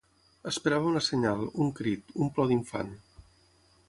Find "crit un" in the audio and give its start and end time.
1.81-2.31